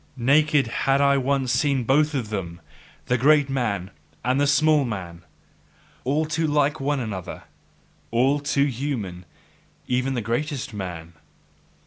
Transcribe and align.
Naked 0.17 0.65
had 0.65 0.99
I 0.99 1.17
once 1.17 1.51
seen 1.51 1.83
both 1.83 2.15
of 2.15 2.29
them, 2.29 2.59
the 3.05 3.19
greatest 3.19 3.51
man 3.51 3.91
and 4.25 4.41
the 4.41 4.47
smallest 4.47 4.87
man: 4.89 5.21
all 6.05 6.25
too 6.25 6.47
like 6.47 6.79
one 6.79 6.99
another 6.99 7.43
all 8.09 8.39
too 8.39 8.65
human, 8.65 9.25
even 9.85 10.15
the 10.15 10.21
greatest 10.21 10.73
man! 10.73 11.13